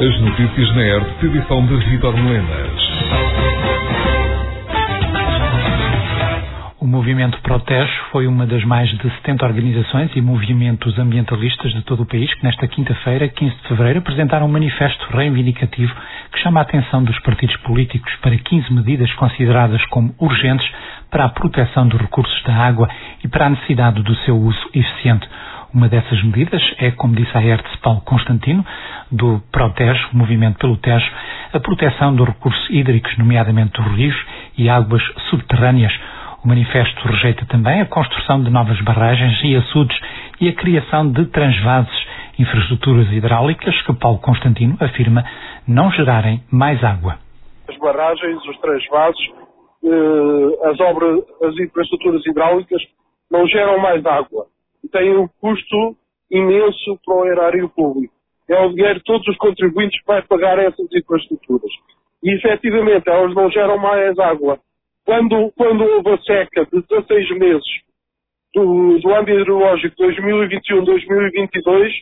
As 0.00 0.20
notícias 0.20 0.76
na 0.76 0.82
ERT, 0.82 1.24
edição 1.24 1.66
de 1.66 1.76
Vitor 1.86 2.16
Melenas. 2.16 2.82
O 6.80 6.86
movimento 6.86 7.36
Protege 7.42 7.92
foi 8.12 8.28
uma 8.28 8.46
das 8.46 8.62
mais 8.62 8.88
de 8.90 9.02
70 9.02 9.44
organizações 9.44 10.14
e 10.14 10.20
movimentos 10.20 10.96
ambientalistas 11.00 11.72
de 11.72 11.82
todo 11.82 12.04
o 12.04 12.06
país 12.06 12.32
que 12.32 12.44
nesta 12.44 12.68
quinta-feira, 12.68 13.28
15 13.28 13.56
de 13.56 13.62
fevereiro, 13.66 13.98
apresentaram 13.98 14.46
um 14.46 14.52
manifesto 14.52 15.04
reivindicativo 15.10 15.92
que 16.32 16.38
chama 16.38 16.60
a 16.60 16.62
atenção 16.62 17.02
dos 17.02 17.18
partidos 17.18 17.56
políticos 17.56 18.14
para 18.22 18.38
15 18.38 18.72
medidas 18.72 19.12
consideradas 19.14 19.84
como 19.86 20.14
urgentes 20.20 20.70
para 21.10 21.24
a 21.24 21.28
proteção 21.28 21.88
dos 21.88 22.00
recursos 22.00 22.40
da 22.44 22.54
água 22.54 22.88
e 23.24 23.26
para 23.26 23.46
a 23.46 23.50
necessidade 23.50 24.00
do 24.04 24.14
seu 24.18 24.36
uso 24.36 24.70
eficiente. 24.72 25.28
Uma 25.72 25.86
dessas 25.86 26.22
medidas 26.24 26.62
é, 26.78 26.90
como 26.92 27.14
disse 27.14 27.36
a 27.36 27.40
Hertz 27.40 27.76
Paulo 27.82 28.00
Constantino, 28.00 28.64
do 29.12 29.38
Protege, 29.52 30.00
o 30.14 30.16
Movimento 30.16 30.58
pelo 30.58 30.78
Tejo, 30.78 31.06
a 31.52 31.60
proteção 31.60 32.14
dos 32.14 32.26
recursos 32.26 32.70
hídricos, 32.70 33.16
nomeadamente 33.18 33.72
dos 33.72 33.92
rios 33.94 34.16
e 34.56 34.70
águas 34.70 35.02
subterrâneas. 35.28 35.92
O 36.42 36.48
manifesto 36.48 37.06
rejeita 37.06 37.44
também 37.46 37.82
a 37.82 37.86
construção 37.86 38.42
de 38.42 38.48
novas 38.48 38.80
barragens 38.80 39.38
e 39.44 39.56
açudes 39.56 39.98
e 40.40 40.48
a 40.48 40.54
criação 40.54 41.12
de 41.12 41.26
transvases, 41.26 42.06
infraestruturas 42.38 43.12
hidráulicas 43.12 43.78
que 43.82 43.92
Paulo 43.92 44.18
Constantino 44.20 44.74
afirma 44.80 45.22
não 45.66 45.90
gerarem 45.90 46.42
mais 46.50 46.82
água. 46.82 47.18
As 47.68 47.76
barragens, 47.76 48.42
os 48.46 48.58
transvases, 48.60 49.30
eh, 49.84 50.70
as 50.70 50.80
obras, 50.80 51.20
as 51.42 51.54
infraestruturas 51.58 52.24
hidráulicas 52.24 52.80
não 53.30 53.46
geram 53.46 53.78
mais 53.80 54.06
água 54.06 54.46
têm 54.88 55.16
um 55.16 55.28
custo 55.40 55.96
imenso 56.30 56.98
para 57.04 57.14
o 57.14 57.26
erário 57.26 57.68
público. 57.68 58.14
É 58.48 58.58
o 58.60 58.70
dinheiro 58.70 58.98
de 58.98 59.04
todos 59.04 59.26
os 59.28 59.36
contribuintes 59.36 60.00
vai 60.06 60.22
pagar 60.22 60.58
essas 60.58 60.86
infraestruturas. 60.92 61.70
E, 62.22 62.34
efetivamente, 62.34 63.08
elas 63.08 63.34
não 63.34 63.50
geram 63.50 63.78
mais 63.78 64.18
água. 64.18 64.58
Quando, 65.04 65.52
quando 65.56 65.84
houve 65.84 66.10
a 66.10 66.18
seca 66.18 66.66
de 66.66 66.82
16 66.82 67.38
meses 67.38 67.66
do, 68.54 68.98
do 68.98 69.10
ano 69.10 69.28
hidrológico 69.28 69.96
2021-2022, 69.96 71.92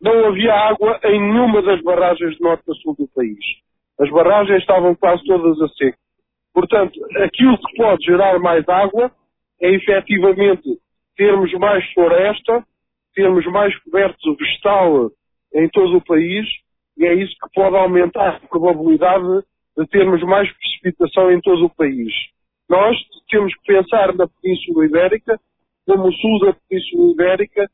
não 0.00 0.26
havia 0.26 0.52
água 0.52 0.98
em 1.04 1.20
nenhuma 1.20 1.62
das 1.62 1.80
barragens 1.82 2.36
de 2.36 2.42
norte 2.42 2.64
a 2.68 2.74
sul 2.74 2.94
do 2.98 3.08
país. 3.14 3.38
As 4.00 4.10
barragens 4.10 4.60
estavam 4.60 4.94
quase 4.96 5.24
todas 5.24 5.60
a 5.60 5.68
seco. 5.68 5.98
Portanto, 6.52 7.00
aquilo 7.22 7.56
que 7.56 7.76
pode 7.76 8.04
gerar 8.04 8.38
mais 8.40 8.68
água 8.68 9.10
é 9.60 9.70
efetivamente 9.70 10.78
termos 11.22 11.52
mais 11.54 11.84
floresta, 11.92 12.64
termos 13.14 13.46
mais 13.46 13.72
coberto 13.84 14.34
vegetal 14.34 15.10
em 15.54 15.68
todo 15.68 15.98
o 15.98 16.04
país 16.04 16.44
e 16.98 17.06
é 17.06 17.14
isso 17.14 17.32
que 17.40 17.54
pode 17.54 17.76
aumentar 17.76 18.36
a 18.36 18.48
probabilidade 18.48 19.44
de 19.78 19.86
termos 19.86 20.20
mais 20.24 20.50
precipitação 20.52 21.30
em 21.30 21.40
todo 21.40 21.66
o 21.66 21.74
país. 21.74 22.12
Nós 22.68 22.96
temos 23.30 23.54
que 23.54 23.72
pensar 23.72 24.12
na 24.14 24.26
Península 24.26 24.84
Ibérica, 24.84 25.38
como 25.86 26.08
o 26.08 26.12
sul 26.12 26.40
da 26.40 26.56
Península 26.68 27.12
Ibérica, 27.12 27.70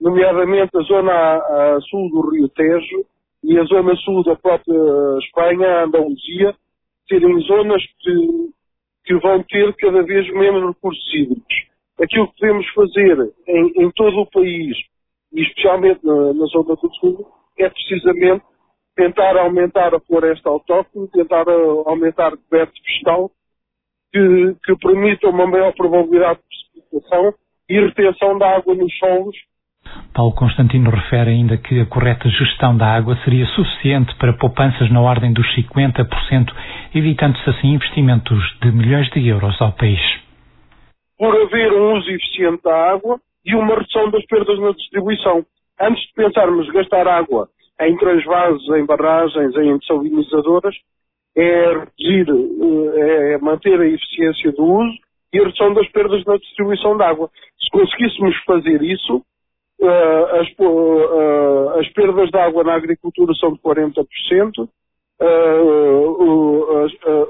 nomeadamente 0.00 0.76
a 0.76 0.82
zona 0.82 1.12
a, 1.12 1.76
a 1.76 1.80
sul 1.80 2.08
do 2.10 2.30
Rio 2.30 2.48
Tejo 2.50 3.04
e 3.42 3.58
a 3.58 3.64
zona 3.64 3.96
sul 3.96 4.22
da 4.22 4.36
própria 4.36 5.18
Espanha, 5.18 5.84
Andaluzia, 5.84 6.54
serem 7.08 7.40
zonas 7.40 7.82
que, 7.98 8.50
que 9.04 9.14
vão 9.16 9.42
ter 9.42 9.74
cada 9.74 10.02
vez 10.04 10.32
menos 10.32 10.74
recursos 10.74 11.12
hídricos 11.12 11.73
aquilo 12.00 12.28
que 12.28 12.40
podemos 12.40 12.66
fazer 12.70 13.32
em, 13.46 13.84
em 13.84 13.90
todo 13.92 14.20
o 14.20 14.30
país, 14.30 14.76
e 15.32 15.42
especialmente 15.42 16.04
na, 16.04 16.32
na 16.32 16.46
zona 16.46 16.74
do 16.74 16.94
sul, 17.00 17.26
é 17.58 17.68
precisamente 17.68 18.44
tentar 18.96 19.36
aumentar 19.36 19.94
a 19.94 20.00
floresta 20.00 20.48
autóctone, 20.48 21.08
tentar 21.08 21.46
uh, 21.48 21.88
aumentar 21.88 22.32
o 22.32 22.38
coberto 22.38 22.72
vegetal, 22.84 23.30
que, 24.12 24.56
que 24.64 24.76
permita 24.76 25.28
uma 25.28 25.46
maior 25.46 25.72
probabilidade 25.74 26.38
de 26.38 26.80
precipitação 26.80 27.34
e 27.68 27.80
retenção 27.80 28.38
da 28.38 28.56
água 28.56 28.74
nos 28.74 28.96
solos. 28.98 29.36
Paulo 30.14 30.34
Constantino 30.34 30.90
refere 30.90 31.30
ainda 31.30 31.58
que 31.58 31.80
a 31.80 31.86
correta 31.86 32.28
gestão 32.28 32.76
da 32.76 32.86
água 32.86 33.16
seria 33.24 33.46
suficiente 33.46 34.14
para 34.16 34.32
poupanças 34.32 34.90
na 34.90 35.00
ordem 35.00 35.32
dos 35.32 35.46
50%, 35.56 36.06
evitando-se 36.94 37.50
assim 37.50 37.74
investimentos 37.74 38.38
de 38.62 38.70
milhões 38.72 39.08
de 39.10 39.26
euros 39.26 39.60
ao 39.60 39.72
país 39.72 40.23
por 41.24 41.40
haver 41.40 41.72
um 41.72 41.96
uso 41.96 42.10
eficiente 42.10 42.62
da 42.62 42.92
água 42.92 43.18
e 43.46 43.54
uma 43.54 43.76
redução 43.76 44.10
das 44.10 44.26
perdas 44.26 44.58
na 44.58 44.72
distribuição. 44.72 45.42
Antes 45.80 46.02
de 46.08 46.12
pensarmos 46.12 46.68
gastar 46.68 47.08
água 47.08 47.48
em 47.80 47.96
transvasos, 47.96 48.68
em 48.76 48.84
barragens, 48.84 49.56
em 49.56 49.78
desalinizadoras, 49.78 50.74
é 51.34 51.78
reduzir, 51.78 52.26
eh, 52.28 53.32
é 53.32 53.38
manter 53.38 53.80
a 53.80 53.86
eficiência 53.86 54.52
do 54.52 54.64
uso 54.64 54.98
e 55.32 55.40
a 55.40 55.44
redução 55.44 55.72
das 55.72 55.88
perdas 55.88 56.22
na 56.26 56.36
distribuição 56.36 56.94
de 56.94 57.02
água. 57.04 57.30
Se 57.58 57.70
conseguíssemos 57.70 58.36
fazer 58.44 58.82
isso, 58.82 59.22
eh, 59.80 60.40
as, 60.40 60.48
eh, 60.48 61.80
as 61.80 61.88
perdas 61.94 62.28
de 62.28 62.38
água 62.38 62.64
na 62.64 62.74
agricultura 62.74 63.32
são 63.40 63.54
de 63.54 63.60
40%, 63.60 64.68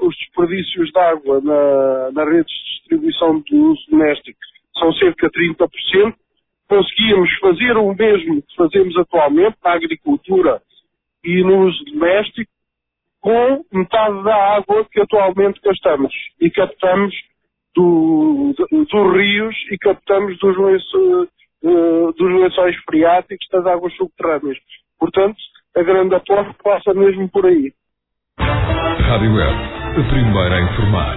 os 0.01 0.15
desperdícios 0.17 0.91
de 0.91 0.99
água 0.99 1.41
na, 1.41 2.11
na 2.11 2.23
redes 2.25 2.53
de 2.53 2.79
distribuição 2.79 3.39
de 3.41 3.55
uso 3.55 3.81
doméstico 3.89 4.39
são 4.77 4.93
cerca 4.93 5.29
de 5.29 5.53
30%. 5.55 6.13
Conseguíamos 6.67 7.29
fazer 7.39 7.77
o 7.77 7.93
mesmo 7.93 8.41
que 8.41 8.55
fazemos 8.55 8.97
atualmente 8.97 9.57
na 9.63 9.71
agricultura 9.73 10.61
e 11.23 11.43
no 11.43 11.67
uso 11.67 11.85
doméstico 11.85 12.51
com 13.21 13.65
metade 13.73 14.23
da 14.23 14.35
água 14.55 14.85
que 14.91 15.01
atualmente 15.01 15.59
gastamos 15.63 16.13
e 16.39 16.49
captamos 16.51 17.13
do, 17.75 18.53
do, 18.55 18.85
dos 18.85 19.17
rios 19.17 19.55
e 19.71 19.77
captamos 19.77 20.37
dos, 20.39 20.57
lenço, 20.57 21.27
uh, 21.63 22.13
dos 22.13 22.41
lençóis 22.41 22.75
freáticos 22.83 23.47
das 23.51 23.65
águas 23.65 23.93
subterrâneas. 23.95 24.57
Portanto, 24.99 25.37
a 25.75 25.83
grande 25.83 26.15
aposta 26.15 26.55
passa 26.63 26.93
mesmo 26.93 27.29
por 27.29 27.45
aí. 27.45 27.73
Rádio 28.39 29.33
Web, 29.33 29.55
a 29.97 30.03
primeira 30.09 30.55
a 30.55 30.61
informar. 30.61 31.15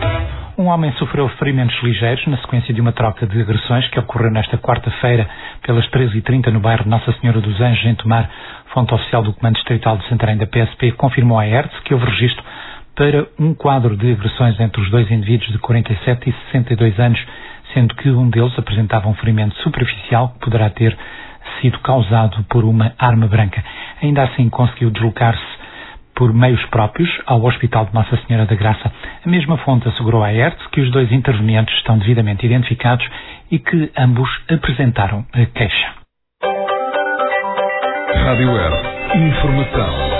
Um 0.57 0.67
homem 0.67 0.93
sofreu 0.93 1.29
ferimentos 1.31 1.77
ligeiros 1.83 2.25
na 2.27 2.37
sequência 2.39 2.73
de 2.73 2.81
uma 2.81 2.93
troca 2.93 3.27
de 3.27 3.41
agressões 3.41 3.89
que 3.89 3.99
ocorreu 3.99 4.31
nesta 4.31 4.57
quarta-feira 4.59 5.29
pelas 5.63 5.89
13h30 5.89 6.53
no 6.53 6.61
bairro 6.61 6.89
Nossa 6.89 7.13
Senhora 7.15 7.41
dos 7.41 7.61
Anjos, 7.61 7.85
em 7.87 7.95
Tomar. 7.95 8.29
Fonte 8.73 8.95
oficial 8.95 9.23
do 9.23 9.33
Comando 9.33 9.55
Distrital 9.55 9.97
de 9.97 10.09
Santarém 10.09 10.37
da 10.37 10.47
PSP 10.47 10.93
confirmou 10.93 11.39
à 11.39 11.47
ERTS 11.47 11.81
que 11.81 11.95
houve 11.95 12.07
registro 12.07 12.45
para 12.95 13.27
um 13.39 13.55
quadro 13.55 13.97
de 13.97 14.13
agressões 14.13 14.59
entre 14.61 14.81
os 14.81 14.91
dois 14.91 15.11
indivíduos 15.11 15.51
de 15.51 15.59
47 15.59 16.31
e 16.31 16.33
62 16.53 16.99
anos, 17.01 17.25
sendo 17.73 17.95
que 17.95 18.11
um 18.11 18.29
deles 18.29 18.57
apresentava 18.59 19.09
um 19.09 19.15
ferimento 19.15 19.57
superficial 19.63 20.31
que 20.31 20.41
poderá 20.41 20.71
ter 20.71 20.97
sido 21.61 21.79
causado 21.81 22.45
por 22.45 22.65
uma 22.65 22.93
arma 22.99 23.27
branca. 23.27 23.65
Ainda 24.03 24.23
assim 24.25 24.49
conseguiu 24.49 24.91
deslocar-se 24.91 25.58
por 26.19 26.35
meios 26.35 26.63
próprios 26.67 27.09
ao 27.27 27.45
Hospital 27.45 27.87
de 27.87 27.95
Nossa 27.95 28.17
Senhora 28.27 28.45
da 28.45 28.57
Graça. 28.57 28.93
A 29.25 29.29
mesma 29.29 29.57
fonte 29.59 29.87
assegurou 29.89 30.25
à 30.25 30.35
ERTS 30.35 30.67
que 30.73 30.81
os 30.81 30.91
dois 30.91 31.13
intervenientes 31.13 31.73
estão 31.77 31.97
devidamente 31.97 32.45
identificados 32.45 33.09
e 33.53 33.61
que 33.61 33.93
ambos 33.97 34.29
apresentaram 34.51 35.25
a 35.33 35.47
queixa. 35.47 35.95
Rádio 38.25 38.51
ERTS. 38.51 39.15
Informação. 39.15 40.18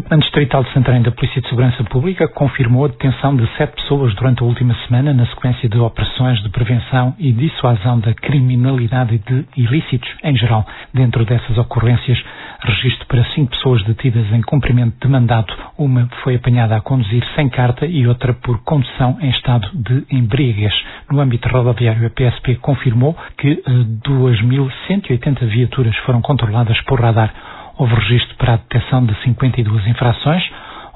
O 0.00 0.02
Comando 0.02 0.22
Distrital 0.22 0.64
de 0.64 0.72
Santarém 0.72 1.02
da 1.02 1.10
Polícia 1.10 1.42
de 1.42 1.48
Segurança 1.50 1.84
Pública 1.84 2.26
confirmou 2.26 2.86
a 2.86 2.88
detenção 2.88 3.36
de 3.36 3.46
sete 3.58 3.74
pessoas 3.74 4.14
durante 4.14 4.42
a 4.42 4.46
última 4.46 4.74
semana 4.86 5.12
na 5.12 5.26
sequência 5.26 5.68
de 5.68 5.78
operações 5.78 6.42
de 6.42 6.48
prevenção 6.48 7.14
e 7.18 7.30
dissuasão 7.32 8.00
da 8.00 8.14
criminalidade 8.14 9.18
de 9.18 9.44
ilícitos 9.58 10.08
em 10.24 10.34
geral. 10.38 10.66
Dentro 10.94 11.22
dessas 11.26 11.58
ocorrências, 11.58 12.18
registro 12.62 13.06
para 13.08 13.22
cinco 13.34 13.50
pessoas 13.50 13.84
detidas 13.84 14.24
em 14.32 14.40
cumprimento 14.40 14.96
de 15.06 15.12
mandato. 15.12 15.54
Uma 15.76 16.08
foi 16.24 16.36
apanhada 16.36 16.74
a 16.76 16.80
conduzir 16.80 17.22
sem 17.34 17.50
carta 17.50 17.84
e 17.84 18.06
outra 18.06 18.32
por 18.32 18.58
condução 18.64 19.18
em 19.20 19.28
estado 19.28 19.68
de 19.74 20.06
embriaguez. 20.10 20.72
No 21.10 21.20
âmbito 21.20 21.46
rodoviário, 21.50 22.06
a 22.06 22.10
PSP 22.10 22.54
confirmou 22.56 23.14
que 23.36 23.62
2.180 24.02 25.42
eh, 25.42 25.46
viaturas 25.46 25.94
foram 25.98 26.22
controladas 26.22 26.80
por 26.84 26.98
radar. 26.98 27.59
Houve 27.80 27.94
registro 27.94 28.36
para 28.36 28.52
a 28.52 28.56
detecção 28.58 29.06
de 29.06 29.14
52 29.22 29.86
infrações, 29.86 30.42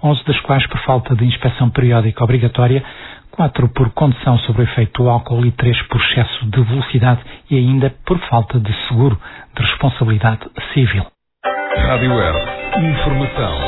11 0.03 0.23
das 0.27 0.39
quais 0.41 0.67
por 0.67 0.79
falta 0.81 1.17
de 1.17 1.25
inspeção 1.25 1.71
periódica 1.71 2.23
obrigatória, 2.23 2.85
4 3.31 3.71
por 3.71 3.89
condução 3.95 4.37
sob 4.41 4.61
o 4.61 4.63
efeito 4.65 5.03
do 5.03 5.09
álcool 5.09 5.47
e 5.47 5.51
3 5.51 5.81
por 5.85 5.99
excesso 5.99 6.45
de 6.45 6.63
velocidade 6.63 7.23
e 7.51 7.57
ainda 7.57 7.89
por 8.05 8.19
falta 8.29 8.61
de 8.61 8.71
seguro 8.87 9.19
de 9.57 9.63
responsabilidade 9.63 10.43
civil. 10.75 11.07
Rádio 11.75 12.15
Web. 12.15 12.39
Informação. 12.77 13.59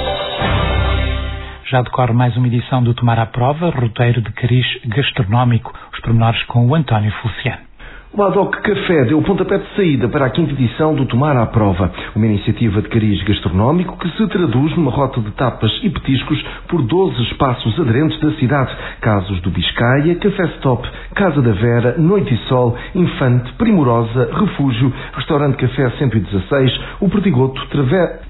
Já 1.70 1.80
decorre 1.80 2.12
mais 2.12 2.36
uma 2.36 2.48
edição 2.48 2.82
do 2.82 2.92
Tomar 2.92 3.18
à 3.18 3.24
Prova, 3.24 3.70
roteiro 3.70 4.20
de 4.20 4.30
cariz 4.32 4.66
gastronómico. 4.84 5.72
Os 5.90 6.00
pormenores 6.00 6.42
com 6.42 6.66
o 6.66 6.74
António 6.74 7.10
Feliciano. 7.22 7.65
O 8.12 8.22
Adoc 8.22 8.54
Café 8.62 9.04
deu 9.04 9.18
o 9.18 9.22
pontapé 9.22 9.58
de 9.58 9.66
saída 9.74 10.08
para 10.08 10.26
a 10.26 10.30
quinta 10.30 10.52
edição 10.52 10.94
do 10.94 11.04
Tomar 11.06 11.36
à 11.36 11.44
Prova, 11.44 11.90
uma 12.14 12.24
iniciativa 12.24 12.80
de 12.80 12.88
cariz 12.88 13.22
gastronómico 13.24 13.98
que 13.98 14.08
se 14.10 14.26
traduz 14.28 14.74
numa 14.76 14.92
rota 14.92 15.20
de 15.20 15.32
tapas 15.32 15.70
e 15.82 15.90
petiscos 15.90 16.42
por 16.68 16.82
12 16.82 17.20
espaços 17.24 17.78
aderentes 17.78 18.18
da 18.20 18.30
cidade. 18.36 18.74
Casos 19.00 19.40
do 19.40 19.50
Biscaia, 19.50 20.14
Café 20.14 20.44
Stop, 20.56 20.88
Casa 21.14 21.42
da 21.42 21.52
Vera, 21.52 21.96
Noite 21.98 22.32
e 22.32 22.38
Sol, 22.48 22.76
Infante, 22.94 23.52
Primorosa, 23.54 24.30
Refúgio, 24.32 24.90
Restaurante 25.12 25.56
Café 25.56 25.90
116, 25.98 26.80
o 27.00 27.10
Perdigoto, 27.10 27.60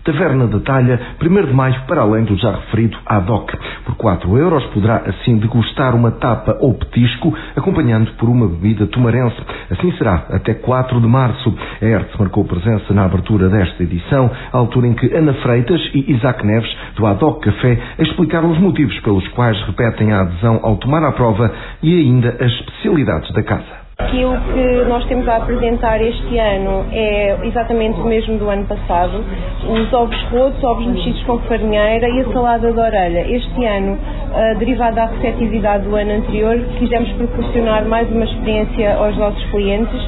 Taverna 0.02 0.48
da 0.48 0.58
Talha, 0.60 1.00
1 1.22 1.46
de 1.46 1.52
Maio, 1.52 1.82
para 1.86 2.00
além 2.00 2.24
do 2.24 2.36
já 2.36 2.52
referido 2.52 2.96
Adoc. 3.04 3.52
Por 3.84 3.94
4 3.94 4.36
euros 4.38 4.64
poderá 4.66 5.02
assim 5.06 5.36
degustar 5.36 5.94
uma 5.94 6.12
tapa 6.12 6.56
ou 6.60 6.74
petisco, 6.74 7.32
acompanhando 7.54 8.10
por 8.12 8.28
uma 8.28 8.48
bebida 8.48 8.86
tomarense. 8.86 9.36
Assim 9.76 9.92
será 9.98 10.24
até 10.30 10.54
4 10.54 11.00
de 11.00 11.06
março. 11.06 11.54
A 11.82 11.84
ERTE 11.84 12.18
marcou 12.18 12.44
presença 12.44 12.94
na 12.94 13.04
abertura 13.04 13.48
desta 13.48 13.82
edição, 13.82 14.30
altura 14.50 14.86
em 14.86 14.94
que 14.94 15.14
Ana 15.14 15.34
Freitas 15.34 15.80
e 15.92 16.12
Isaac 16.12 16.44
Neves, 16.46 16.74
do 16.96 17.06
Adoc 17.06 17.44
Café, 17.44 17.78
explicaram 17.98 18.50
os 18.50 18.58
motivos 18.58 18.98
pelos 19.00 19.26
quais 19.28 19.60
repetem 19.66 20.12
a 20.12 20.22
adesão 20.22 20.60
ao 20.62 20.76
tomar 20.76 21.04
à 21.04 21.12
prova 21.12 21.52
e 21.82 21.94
ainda 21.94 22.30
as 22.40 22.52
especialidades 22.52 23.30
da 23.32 23.42
casa. 23.42 23.85
Aquilo 23.98 24.36
que 24.52 24.84
nós 24.90 25.06
temos 25.06 25.26
a 25.26 25.36
apresentar 25.36 26.02
este 26.02 26.38
ano 26.38 26.84
é 26.92 27.38
exatamente 27.44 27.98
o 27.98 28.04
mesmo 28.04 28.36
do 28.36 28.50
ano 28.50 28.66
passado. 28.66 29.24
Os 29.66 29.90
ovos 29.90 30.22
rotos, 30.24 30.62
ovos 30.62 30.86
mexidos 30.86 31.22
com 31.22 31.38
farinheira 31.40 32.06
e 32.10 32.20
a 32.20 32.30
salada 32.30 32.70
de 32.70 32.78
orelha. 32.78 33.26
Este 33.26 33.64
ano, 33.64 33.94
uh, 33.94 34.58
derivado 34.58 34.96
da 34.96 35.06
receptividade 35.06 35.84
do 35.84 35.96
ano 35.96 36.12
anterior, 36.12 36.58
quisemos 36.78 37.10
proporcionar 37.12 37.86
mais 37.86 38.06
uma 38.10 38.24
experiência 38.24 38.96
aos 38.96 39.16
nossos 39.16 39.42
clientes, 39.50 40.00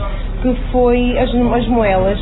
que 0.43 0.55
foi 0.70 1.19
as, 1.19 1.31
as 1.31 1.67
moelas. 1.69 2.20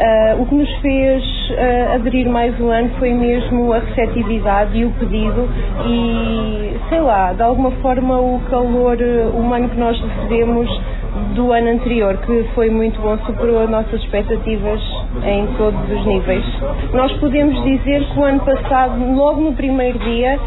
Uh, 0.00 0.40
o 0.40 0.46
que 0.46 0.54
nos 0.54 0.72
fez 0.76 1.22
uh, 1.50 1.94
aderir 1.94 2.26
mais 2.26 2.58
um 2.58 2.70
ano 2.70 2.88
foi 2.98 3.12
mesmo 3.12 3.70
a 3.70 3.80
receptividade 3.80 4.78
e 4.78 4.86
o 4.86 4.90
pedido 4.92 5.46
e, 5.84 6.74
sei 6.88 7.00
lá, 7.00 7.34
de 7.34 7.42
alguma 7.42 7.70
forma 7.82 8.18
o 8.18 8.40
calor 8.48 8.96
humano 9.34 9.68
que 9.68 9.76
nós 9.76 10.00
recebemos 10.00 10.70
do 11.34 11.52
ano 11.52 11.68
anterior, 11.68 12.16
que 12.16 12.44
foi 12.54 12.70
muito 12.70 12.98
bom, 13.02 13.18
superou 13.26 13.62
as 13.62 13.68
nossas 13.68 14.00
expectativas 14.00 14.80
em 15.24 15.46
todos 15.58 15.80
os 15.90 16.06
níveis. 16.06 16.44
Nós 16.92 17.12
podemos 17.14 17.62
dizer 17.64 18.04
que 18.04 18.18
o 18.18 18.24
ano 18.24 18.40
passado, 18.40 18.94
logo 19.14 19.40
no 19.40 19.52
primeiro 19.54 19.98
dia, 19.98 20.38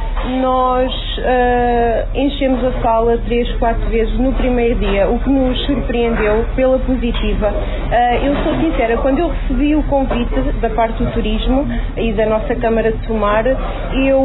nós 0.42 0.92
uh, 1.18 2.18
enchemos 2.18 2.63
a 2.63 2.71
sala 2.81 3.18
três, 3.25 3.51
quatro 3.57 3.89
vezes 3.89 4.18
no 4.18 4.31
primeiro 4.33 4.75
dia, 4.75 5.10
o 5.10 5.19
que 5.19 5.30
nos 5.30 5.60
surpreendeu 5.65 6.45
pela 6.56 6.80
positiva. 6.80 7.50
Uh, 7.50 8.25
eu 8.25 8.36
sou 8.44 8.56
sincera, 8.62 8.98
quando 8.98 9.19
eu 9.19 9.30
recebi 9.30 9.75
o 9.75 9.83
convite 9.83 10.39
da 10.62 10.69
parte 10.69 11.04
do 11.04 11.12
turismo 11.12 11.68
e 11.98 12.13
da 12.13 12.25
nossa 12.25 12.56
Câmara 12.56 12.92
de 12.92 13.06
Tomar, 13.06 13.45
eu, 13.45 14.21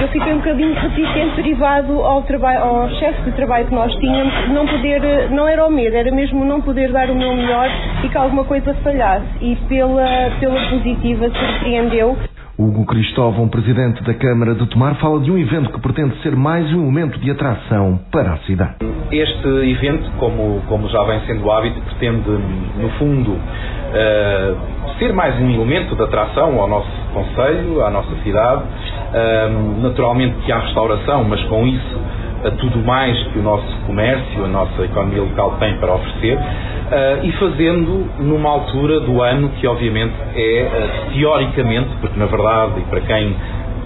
eu 0.00 0.08
fiquei 0.08 0.32
um 0.32 0.38
bocadinho 0.38 0.74
reticente 0.74 1.36
derivado 1.36 2.02
ao, 2.02 2.22
trabalho, 2.22 2.64
ao 2.64 2.90
chefe 2.90 3.22
de 3.22 3.32
trabalho 3.32 3.66
que 3.66 3.74
nós 3.74 3.94
tínhamos, 3.96 4.48
não 4.48 4.66
poder, 4.66 5.30
não 5.30 5.46
era 5.46 5.66
o 5.66 5.70
medo, 5.70 5.96
era 5.96 6.10
mesmo 6.10 6.44
não 6.44 6.60
poder 6.60 6.90
dar 6.90 7.08
o 7.10 7.14
meu 7.14 7.34
melhor 7.34 7.68
e 8.04 8.08
que 8.08 8.16
alguma 8.16 8.44
coisa 8.44 8.74
falhasse. 8.74 9.26
E 9.40 9.56
pela, 9.68 10.30
pela 10.38 10.60
positiva 10.70 11.28
surpreendeu. 11.30 12.16
Hugo 12.58 12.84
Cristóvão, 12.86 13.48
presidente 13.48 14.02
da 14.02 14.12
Câmara 14.14 14.52
de 14.52 14.66
Tomar, 14.66 14.96
fala 14.96 15.20
de 15.20 15.30
um 15.30 15.38
evento 15.38 15.70
que 15.70 15.80
pretende 15.80 16.20
ser 16.22 16.34
mais 16.34 16.66
um 16.74 16.80
momento 16.80 17.16
de 17.20 17.30
atração 17.30 18.00
para 18.10 18.32
a 18.32 18.38
cidade. 18.38 18.74
Este 19.12 19.46
evento, 19.46 20.10
como, 20.18 20.60
como 20.68 20.88
já 20.88 21.04
vem 21.04 21.20
sendo 21.20 21.48
hábito, 21.52 21.80
pretende, 21.82 22.28
no 22.28 22.88
fundo, 22.98 23.30
uh, 23.30 24.98
ser 24.98 25.12
mais 25.12 25.40
um 25.40 25.48
elemento 25.50 25.94
de 25.94 26.02
atração 26.02 26.60
ao 26.60 26.66
nosso 26.66 26.90
Conselho, 27.14 27.84
à 27.84 27.90
nossa 27.90 28.14
cidade. 28.24 28.62
Uh, 28.62 29.80
naturalmente 29.80 30.34
que 30.44 30.50
há 30.50 30.58
restauração, 30.58 31.22
mas 31.24 31.40
com 31.44 31.64
isso 31.64 31.98
a 32.44 32.50
tudo 32.52 32.78
mais 32.84 33.20
que 33.28 33.38
o 33.38 33.42
nosso 33.42 33.66
comércio, 33.86 34.44
a 34.44 34.48
nossa 34.48 34.84
economia 34.84 35.22
local 35.22 35.56
tem 35.58 35.76
para 35.78 35.94
oferecer 35.94 36.36
uh, 36.36 37.24
e 37.24 37.32
fazendo 37.32 38.08
numa 38.20 38.50
altura 38.50 39.00
do 39.00 39.20
ano 39.22 39.50
que 39.60 39.66
obviamente 39.66 40.14
é 40.34 40.68
uh, 40.68 41.12
teoricamente, 41.12 41.88
porque 42.00 42.18
na 42.18 42.26
verdade 42.26 42.80
e 42.80 42.82
para 42.82 43.00
quem 43.00 43.36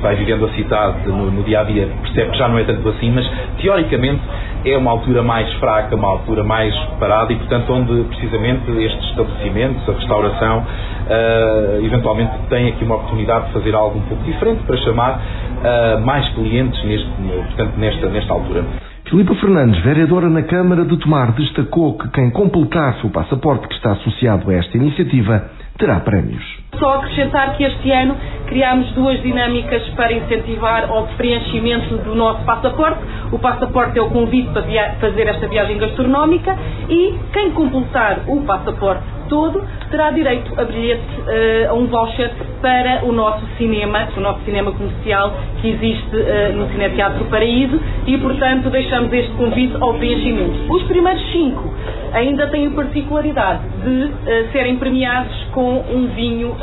vai 0.02 0.16
vivendo 0.16 0.44
a 0.46 0.48
cidade 0.50 1.06
no, 1.06 1.30
no, 1.30 1.44
dia 1.44 1.60
a 1.60 1.64
dia 1.64 1.88
percebe 2.02 2.32
que 2.32 2.38
já 2.38 2.48
não 2.48 2.58
é 2.58 2.64
tanto 2.64 2.88
assim, 2.88 3.10
mas 3.12 3.24
teoricamente 3.58 4.20
é 4.64 4.76
uma 4.76 4.90
altura 4.90 5.22
mais 5.22 5.50
fraca, 5.54 5.94
uma 5.94 6.08
altura 6.08 6.42
mais 6.42 6.76
parada 6.98 7.32
e 7.32 7.36
portanto 7.36 7.72
onde 7.72 8.02
precisamente 8.08 8.70
estes 8.82 9.10
estabelecimentos, 9.10 9.88
a 9.88 9.92
restauração, 9.92 10.58
uh, 10.58 11.84
eventualmente 11.84 12.32
tem 12.50 12.68
aqui 12.68 12.84
uma 12.84 12.96
oportunidade 12.96 13.46
de 13.46 13.52
fazer 13.52 13.74
algo 13.74 13.98
um 13.98 14.02
pouco 14.02 14.24
diferente 14.24 14.62
para 14.64 14.76
chamar 14.78 15.22
uh, 15.62 16.00
mais 16.04 16.28
clientes 16.34 16.82
neste, 16.84 17.08
portanto, 17.08 17.76
nesta, 17.78 18.08
nesta 18.08 18.32
altura. 18.32 18.64
Filipe 19.08 19.34
Fernandes, 19.36 19.82
vereadora 19.82 20.30
na 20.30 20.42
Câmara 20.42 20.84
de 20.84 20.96
Tomar, 20.96 21.32
destacou 21.32 21.98
que 21.98 22.08
quem 22.10 22.30
completasse 22.30 23.06
o 23.06 23.10
passaporte 23.10 23.68
que 23.68 23.74
está 23.74 23.92
associado 23.92 24.50
a 24.50 24.54
esta 24.54 24.76
iniciativa 24.76 25.50
terá 25.76 26.00
prémios. 26.00 26.42
Só 26.78 26.94
acrescentar 26.94 27.56
que 27.56 27.64
este 27.64 27.90
ano 27.90 28.16
criámos 28.46 28.90
duas 28.92 29.20
dinâmicas 29.22 29.82
para 29.90 30.12
incentivar 30.12 30.90
o 30.90 31.06
preenchimento 31.16 31.96
do 31.98 32.14
nosso 32.14 32.42
passaporte. 32.44 33.00
O 33.30 33.38
passaporte 33.38 33.98
é 33.98 34.02
o 34.02 34.08
convite 34.08 34.48
para 34.50 34.62
fazer 35.00 35.26
esta 35.26 35.46
viagem 35.46 35.78
gastronómica 35.78 36.56
e 36.88 37.18
quem 37.32 37.50
completar 37.50 38.20
o 38.26 38.40
passaporte 38.42 39.21
todo 39.32 39.66
terá 39.90 40.10
direito 40.10 40.52
a 40.60 40.64
bilhete, 40.64 41.00
uh, 41.00 41.70
a 41.70 41.72
um 41.72 41.86
voucher 41.86 42.30
para 42.60 43.02
o 43.02 43.12
nosso 43.12 43.40
cinema, 43.56 44.06
o 44.14 44.20
nosso 44.20 44.44
cinema 44.44 44.72
comercial 44.72 45.32
que 45.62 45.70
existe 45.70 46.14
uh, 46.14 46.52
no 46.54 46.68
Cineteatro 46.68 47.24
Paraíso 47.24 47.80
e, 48.06 48.18
portanto, 48.18 48.68
deixamos 48.68 49.10
este 49.10 49.32
convite 49.32 49.74
ao 49.80 49.94
preenchimento. 49.94 50.70
Os 50.70 50.82
primeiros 50.82 51.22
cinco 51.32 51.72
ainda 52.12 52.46
têm 52.48 52.66
a 52.66 52.70
particularidade 52.72 53.62
de 53.82 54.04
uh, 54.04 54.52
serem 54.52 54.76
premiados 54.76 55.34
com 55.52 55.78
um 55.78 56.08
vinho 56.14 56.54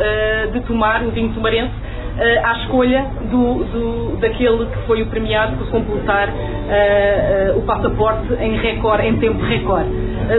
de 0.54 0.60
tomar, 0.62 1.02
um 1.02 1.10
vinho 1.10 1.34
tomarense, 1.34 1.72
uh, 2.20 2.46
à 2.46 2.54
escolha 2.60 3.06
do, 3.32 3.64
do, 3.64 4.18
daquele 4.20 4.66
que 4.66 4.78
foi 4.86 5.02
o 5.02 5.08
premiado 5.08 5.58
por 5.58 5.70
completar 5.70 6.30
uh, 6.30 7.56
uh, 7.56 7.60
o 7.60 7.62
passaporte 7.64 8.34
em 8.34 8.60
em 8.60 9.18
tempo 9.18 9.44
recorde. 9.44 9.90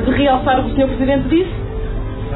de 0.04 0.10
realçar 0.12 0.60
o 0.60 0.64
que 0.64 0.70
o 0.72 0.74
Sr. 0.74 0.86
Presidente 0.88 1.28
disse, 1.28 1.69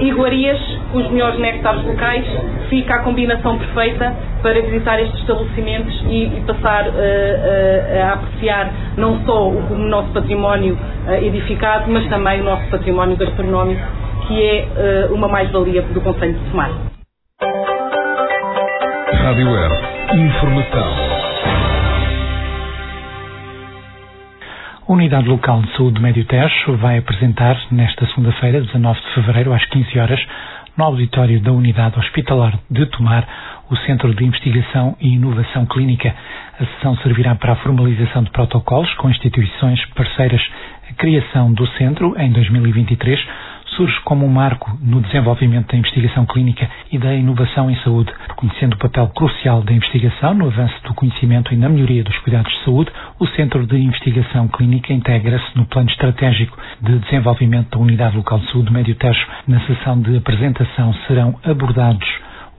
iguarias 0.01 0.59
os 0.93 1.11
melhores 1.11 1.39
néctares 1.39 1.85
locais, 1.85 2.25
fica 2.69 2.95
a 2.95 2.99
combinação 3.01 3.59
perfeita 3.59 4.15
para 4.43 4.61
visitar 4.63 5.01
estes 5.01 5.21
estabelecimentos 5.21 6.05
e, 6.09 6.25
e 6.25 6.45
passar 6.47 6.87
uh, 6.87 6.91
uh, 6.91 8.03
a 8.05 8.13
apreciar 8.15 8.73
não 8.97 9.25
só 9.25 9.49
o, 9.49 9.73
o 9.73 9.79
nosso 9.79 10.09
património 10.13 10.75
uh, 10.75 11.13
edificado, 11.25 11.91
mas 11.91 12.07
também 12.09 12.41
o 12.41 12.45
nosso 12.45 12.67
património 12.71 13.17
gastronómico, 13.17 13.83
que 14.27 14.43
é 14.43 15.09
uma 15.11 15.29
mais-valia 15.29 15.83
do 15.83 16.01
Conselho 16.01 16.35
de 16.35 16.51
Tomar. 16.51 16.71
Rádio 19.13 19.49
Air. 19.49 19.71
Informação. 20.15 21.04
A 24.87 24.93
Unidade 24.93 25.27
Local 25.27 25.63
de 25.63 25.75
Saúde 25.79 25.99
Médio 25.99 26.27
Tejo 26.27 26.77
vai 26.77 26.99
apresentar 26.99 27.59
nesta 27.71 28.07
segunda-feira, 28.09 28.61
19 28.61 29.01
de 29.01 29.15
fevereiro, 29.15 29.55
às 29.55 29.65
15 29.65 29.99
horas, 29.99 30.21
no 30.77 30.85
auditório 30.85 31.41
da 31.41 31.53
Unidade 31.53 31.99
Hospitalar 31.99 32.59
de 32.71 32.85
Tomar, 32.87 33.27
o 33.71 33.77
Centro 33.79 34.15
de 34.15 34.23
Investigação 34.23 34.95
e 35.01 35.15
Inovação 35.15 35.65
Clínica. 35.65 36.15
A 36.61 36.67
sessão 36.67 36.99
servirá 36.99 37.35
para 37.35 37.53
a 37.55 37.57
formalização 37.57 38.25
de 38.25 38.31
protocolos 38.31 38.93
com 38.95 39.09
instituições 39.09 39.83
parceiras. 39.95 40.43
A 40.91 40.93
criação 40.93 41.51
do 41.55 41.67
centro, 41.79 42.15
em 42.21 42.31
2023, 42.33 43.19
surge 43.77 44.01
como 44.05 44.25
um 44.25 44.29
marco 44.29 44.77
no 44.81 45.01
desenvolvimento 45.01 45.73
da 45.73 45.79
investigação 45.79 46.27
clínica 46.27 46.69
e 46.91 46.99
da 46.99 47.15
inovação 47.15 47.71
em 47.71 47.77
saúde, 47.77 48.13
reconhecendo 48.29 48.75
o 48.75 48.79
papel 48.79 49.09
crucial 49.09 49.63
da 49.63 49.73
investigação 49.73 50.35
no 50.35 50.47
avanço 50.47 50.75
do 50.85 50.95
conhecimento 50.95 51.53
e 51.53 51.57
na 51.57 51.69
melhoria 51.69 52.05
dos 52.05 52.17
cuidados 52.19 52.53
de 52.53 52.65
saúde. 52.65 52.91
O 53.19 53.27
Centro 53.29 53.67
de 53.67 53.77
Investigação 53.77 54.49
Clínica 54.49 54.93
integra-se 54.93 55.57
no 55.57 55.67
Plano 55.67 55.91
Estratégico 55.91 56.57
de 56.81 56.99
Desenvolvimento 56.99 57.71
da 57.71 57.79
Unidade 57.79 58.17
Local 58.17 58.39
de 58.41 58.51
Saúde 58.51 58.73
Médio 58.73 58.95
Tejo. 58.95 59.27
Na 59.47 59.61
sessão 59.67 60.01
de 60.01 60.17
apresentação 60.17 60.95
serão 61.07 61.39
abordados 61.45 62.09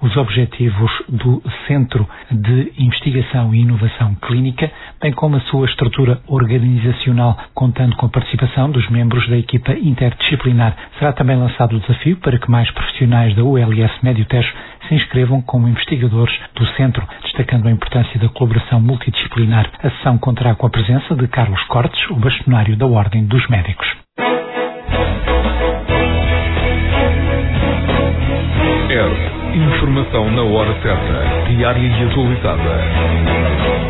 os 0.02 0.16
objetivos 0.18 0.92
do 1.10 1.42
Centro 1.68 2.08
de 2.32 2.74
Investigação 2.78 3.54
e 3.54 3.62
Inovação 3.62 4.16
Clínica, 4.16 4.72
bem 5.02 5.12
como 5.12 5.38
a 5.38 5.42
sua 5.42 5.66
estrutura 5.68 6.20
organizacional, 6.28 7.38
contando 7.54 7.96
com 7.96 8.06
a 8.06 8.10
participação 8.10 8.70
dos 8.70 8.90
membros 8.90 9.28
da 9.30 9.38
equipa 9.38 9.74
interdisciplinar. 9.74 10.76
Será 10.98 11.14
também 11.14 11.38
lançado 11.38 11.76
o 11.76 11.80
desafio 11.80 12.18
para 12.18 12.38
que 12.38 12.50
mais 12.50 12.70
profissionais 12.72 13.36
da 13.36 13.44
ULS 13.44 13.92
Médio 14.02 14.26
Tejo 14.26 14.54
se 14.88 14.96
inscrevam 14.96 15.42
como 15.42 15.68
investigadores 15.68 16.36
do 16.56 16.66
centro, 16.76 17.08
destacando 17.24 17.68
a 17.68 17.72
importância 17.72 18.20
da 18.20 18.30
colaboração 18.30 18.80
multidisciplinar. 18.80 19.70
A 19.84 19.90
sessão 19.90 20.18
contará 20.18 20.56
com 20.56 20.68
a 20.68 20.70
presença 20.70 21.16
de 21.16 21.28
Carlos 21.28 21.62
Cortes, 21.64 22.10
o 22.10 22.16
bastonário 22.16 22.76
da 22.76 22.86
Ordem 22.86 23.26
dos 23.26 23.48
Médicos. 23.48 23.88
É. 28.90 29.35
Informação 29.56 30.30
na 30.32 30.44
hora 30.44 30.74
certa, 30.82 31.48
diária 31.48 31.80
e 31.80 32.04
atualizada. 32.04 33.86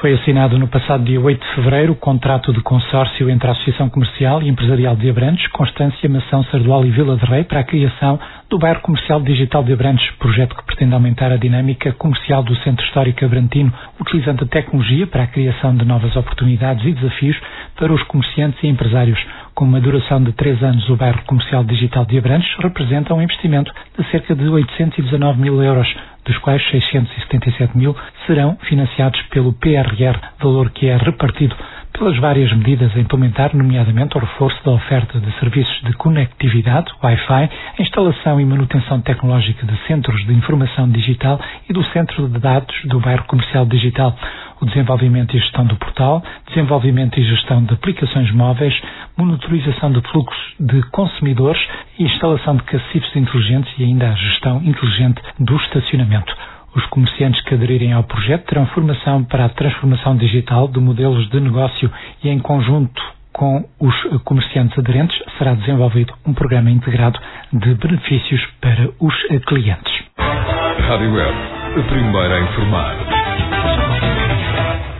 Foi 0.00 0.14
assinado 0.14 0.58
no 0.58 0.66
passado 0.66 1.04
dia 1.04 1.20
8 1.20 1.44
de 1.44 1.54
fevereiro 1.56 1.92
o 1.92 1.96
contrato 1.96 2.50
de 2.52 2.62
consórcio 2.62 3.28
entre 3.28 3.48
a 3.48 3.50
Associação 3.50 3.90
Comercial 3.90 4.40
e 4.40 4.48
Empresarial 4.48 4.96
de 4.96 5.10
Abrantes, 5.10 5.46
Constância, 5.48 6.08
Mação, 6.08 6.42
Sardual 6.44 6.86
e 6.86 6.90
Vila 6.90 7.16
de 7.16 7.26
Rei 7.26 7.44
para 7.44 7.60
a 7.60 7.64
criação 7.64 8.18
do 8.48 8.58
Bairro 8.58 8.80
Comercial 8.80 9.20
Digital 9.20 9.62
de 9.62 9.74
Abrantes, 9.74 10.08
projeto 10.12 10.56
que 10.56 10.64
pretende 10.64 10.94
aumentar 10.94 11.30
a 11.30 11.36
dinâmica 11.36 11.92
comercial 11.92 12.42
do 12.42 12.56
Centro 12.58 12.86
Histórico 12.86 13.24
Abrantino, 13.24 13.72
utilizando 14.00 14.44
a 14.44 14.48
tecnologia 14.48 15.06
para 15.06 15.24
a 15.24 15.26
criação 15.26 15.76
de 15.76 15.84
novas 15.84 16.16
oportunidades 16.16 16.82
e 16.86 16.92
desafios 16.92 17.36
para 17.76 17.92
os 17.92 18.02
comerciantes 18.04 18.62
e 18.62 18.68
empresários. 18.68 19.18
Com 19.58 19.64
uma 19.64 19.80
duração 19.80 20.22
de 20.22 20.30
três 20.34 20.62
anos, 20.62 20.88
o 20.88 20.94
Bairro 20.94 21.20
Comercial 21.26 21.64
Digital 21.64 22.04
de 22.04 22.16
Abrantes 22.16 22.48
representa 22.60 23.12
um 23.12 23.20
investimento 23.20 23.72
de 23.98 24.08
cerca 24.08 24.32
de 24.32 24.48
819 24.48 25.40
mil 25.40 25.60
euros 25.60 25.92
dos 26.24 26.38
quais 26.38 26.62
677 26.70 27.76
mil 27.76 27.96
serão 28.24 28.56
financiados 28.68 29.20
pelo 29.30 29.52
PRR, 29.54 30.16
valor 30.40 30.70
que 30.70 30.86
é 30.86 30.96
repartido 30.96 31.56
pelas 31.92 32.16
várias 32.18 32.52
medidas 32.52 32.94
a 32.94 33.00
implementar, 33.00 33.54
nomeadamente 33.56 34.16
o 34.16 34.20
reforço 34.20 34.62
da 34.64 34.70
oferta 34.72 35.18
de 35.20 35.30
serviços 35.38 35.80
de 35.82 35.92
conectividade, 35.94 36.92
Wi-Fi, 37.02 37.50
a 37.78 37.82
instalação 37.82 38.40
e 38.40 38.44
manutenção 38.44 39.00
tecnológica 39.00 39.66
de 39.66 39.76
centros 39.86 40.24
de 40.26 40.32
informação 40.32 40.88
digital 40.90 41.40
e 41.68 41.72
do 41.72 41.84
centro 41.86 42.28
de 42.28 42.38
dados 42.38 42.74
do 42.84 43.00
bairro 43.00 43.24
comercial 43.24 43.66
digital, 43.66 44.16
o 44.60 44.66
desenvolvimento 44.66 45.36
e 45.36 45.40
gestão 45.40 45.64
do 45.66 45.76
portal, 45.76 46.22
desenvolvimento 46.48 47.18
e 47.18 47.24
gestão 47.24 47.62
de 47.64 47.74
aplicações 47.74 48.30
móveis, 48.32 48.74
monitorização 49.16 49.92
de 49.92 50.00
fluxos 50.10 50.54
de 50.58 50.82
consumidores 50.90 51.60
e 51.98 52.04
instalação 52.04 52.56
de 52.56 52.62
cacifes 52.64 53.14
inteligentes 53.16 53.72
e 53.78 53.84
ainda 53.84 54.10
a 54.10 54.14
gestão 54.14 54.62
inteligente 54.64 55.20
do 55.38 55.56
estacionamento. 55.56 56.34
Os 56.74 56.84
comerciantes 56.86 57.40
que 57.42 57.54
aderirem 57.54 57.92
ao 57.92 58.04
projeto 58.04 58.46
terão 58.46 58.66
formação 58.66 59.24
para 59.24 59.46
a 59.46 59.48
transformação 59.48 60.16
digital 60.16 60.68
de 60.68 60.78
modelos 60.78 61.28
de 61.30 61.40
negócio 61.40 61.90
e, 62.22 62.28
em 62.28 62.38
conjunto 62.38 63.02
com 63.32 63.64
os 63.78 63.94
comerciantes 64.24 64.76
aderentes, 64.78 65.16
será 65.38 65.54
desenvolvido 65.54 66.12
um 66.26 66.34
programa 66.34 66.70
integrado 66.70 67.18
de 67.52 67.74
benefícios 67.74 68.44
para 68.60 68.90
os 69.00 69.14
clientes. 69.46 69.92
Rádio 70.18 71.12
Web, 71.12 71.36
a 71.78 71.82
primeira 71.82 72.34
a 72.34 72.40
informar. 72.40 72.96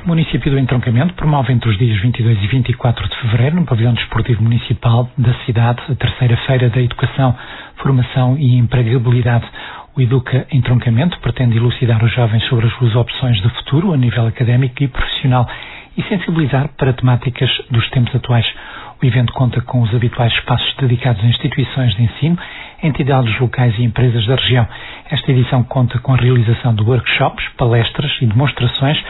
O 0.05 0.09
município 0.09 0.51
do 0.51 0.59
Entroncamento 0.59 1.13
promove 1.15 1.53
entre 1.53 1.69
os 1.69 1.77
dias 1.77 2.01
22 2.01 2.43
e 2.43 2.47
24 2.47 3.09
de 3.09 3.17
fevereiro, 3.17 3.57
no 3.57 3.67
pavilhão 3.67 3.93
desportivo 3.93 4.43
municipal 4.43 5.07
da 5.19 5.35
cidade, 5.45 5.83
a 5.87 5.95
terceira 5.95 6.37
feira 6.47 6.71
da 6.71 6.81
educação, 6.81 7.37
formação 7.77 8.39
e 8.39 8.57
empregabilidade. 8.57 9.47
O 9.99 10.01
Educa 10.01 10.47
Entroncamento 10.53 11.19
pretende 11.19 11.57
elucidar 11.57 12.05
os 12.05 12.15
jovens 12.15 12.45
sobre 12.45 12.69
as 12.69 12.73
suas 12.75 12.95
opções 12.95 13.37
de 13.43 13.49
futuro 13.49 13.93
a 13.93 13.97
nível 13.97 14.29
académico 14.29 14.81
e 14.81 14.87
profissional 14.87 15.45
e 15.97 16.03
sensibilizar 16.05 16.69
para 16.77 16.93
temáticas 16.93 17.51
dos 17.69 17.91
tempos 17.91 18.15
atuais. 18.15 18.47
O 19.03 19.05
evento 19.05 19.33
conta 19.33 19.61
com 19.61 19.83
os 19.83 19.93
habituais 19.93 20.33
espaços 20.35 20.73
dedicados 20.79 21.25
a 21.25 21.27
instituições 21.27 21.97
de 21.97 22.05
ensino, 22.05 22.39
entidades 22.81 23.37
locais 23.41 23.77
e 23.77 23.83
empresas 23.83 24.25
da 24.25 24.37
região. 24.37 24.69
Esta 25.11 25.33
edição 25.33 25.65
conta 25.65 25.99
com 25.99 26.15
a 26.15 26.17
realização 26.17 26.77
de 26.77 26.83
workshops, 26.85 27.45
palestras 27.57 28.13
e 28.23 28.27
demonstrações 28.27 29.03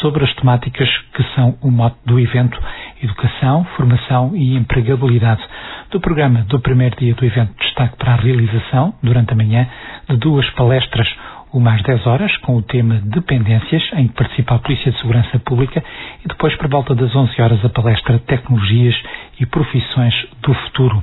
sobre 0.00 0.24
as 0.24 0.32
temáticas 0.34 0.88
que 1.14 1.22
são 1.34 1.56
o 1.62 1.70
mote 1.70 1.96
do 2.04 2.18
evento: 2.18 2.58
educação, 3.02 3.64
formação 3.76 4.32
e 4.34 4.56
empregabilidade. 4.56 5.42
Do 5.90 6.00
programa 6.00 6.42
do 6.42 6.58
primeiro 6.60 6.96
dia 6.96 7.14
do 7.14 7.24
evento, 7.24 7.52
destaque 7.60 7.96
para 7.96 8.12
a 8.12 8.16
realização, 8.16 8.94
durante 9.02 9.32
a 9.32 9.36
manhã, 9.36 9.66
de 10.08 10.16
duas 10.16 10.48
palestras, 10.50 11.08
uma 11.52 11.72
às 11.74 11.82
10 11.82 12.06
horas, 12.06 12.36
com 12.38 12.56
o 12.56 12.62
tema 12.62 13.00
Dependências, 13.04 13.82
em 13.94 14.08
que 14.08 14.14
participa 14.14 14.56
a 14.56 14.58
Polícia 14.58 14.90
de 14.90 14.98
Segurança 14.98 15.38
Pública, 15.38 15.82
e 16.24 16.28
depois, 16.28 16.54
por 16.56 16.68
volta 16.68 16.94
das 16.94 17.14
11 17.14 17.40
horas, 17.40 17.64
a 17.64 17.68
palestra 17.68 18.18
Tecnologias 18.18 18.96
e 19.38 19.46
Profissões 19.46 20.14
do 20.42 20.52
Futuro. 20.52 21.02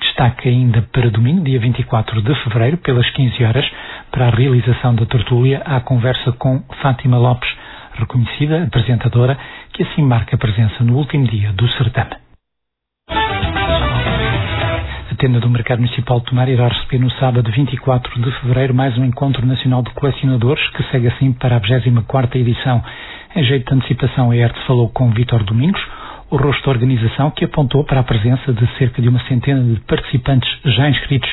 Destaque 0.00 0.48
ainda 0.48 0.80
para 0.90 1.10
domingo, 1.10 1.44
dia 1.44 1.60
24 1.60 2.22
de 2.22 2.34
fevereiro, 2.42 2.78
pelas 2.78 3.08
15 3.10 3.44
horas, 3.44 3.70
para 4.10 4.28
a 4.28 4.30
realização 4.30 4.94
da 4.94 5.04
tertúlia, 5.04 5.62
à 5.64 5.78
conversa 5.80 6.32
com 6.32 6.62
Fátima 6.80 7.18
Lopes, 7.18 7.48
reconhecida 8.00 8.64
apresentadora, 8.64 9.38
que 9.72 9.82
assim 9.82 10.02
marca 10.02 10.36
a 10.36 10.38
presença 10.38 10.82
no 10.82 10.96
último 10.96 11.26
dia 11.26 11.52
do 11.52 11.68
certame. 11.68 12.16
A 15.10 15.14
tenda 15.18 15.40
do 15.40 15.50
Mercado 15.50 15.80
Municipal 15.80 16.20
de 16.20 16.26
Tomar 16.26 16.48
irá 16.48 16.68
receber 16.68 16.98
no 16.98 17.10
sábado 17.12 17.50
24 17.50 18.22
de 18.22 18.30
fevereiro 18.40 18.74
mais 18.74 18.96
um 18.96 19.04
encontro 19.04 19.44
nacional 19.46 19.82
de 19.82 19.90
colecionadores, 19.90 20.66
que 20.70 20.82
segue 20.84 21.08
assim 21.08 21.32
para 21.32 21.56
a 21.56 21.58
24 21.58 22.38
edição. 22.38 22.82
Em 23.36 23.44
jeito 23.44 23.68
de 23.68 23.74
antecipação, 23.76 24.30
a 24.30 24.36
ERT 24.36 24.56
falou 24.66 24.88
com 24.88 25.10
Vítor 25.10 25.44
Domingos, 25.44 25.80
o 26.30 26.36
rosto 26.36 26.64
da 26.64 26.70
organização, 26.70 27.30
que 27.30 27.44
apontou 27.44 27.84
para 27.84 28.00
a 28.00 28.04
presença 28.04 28.52
de 28.52 28.66
cerca 28.78 29.02
de 29.02 29.08
uma 29.08 29.20
centena 29.26 29.62
de 29.62 29.80
participantes 29.80 30.48
já 30.64 30.88
inscritos 30.88 31.30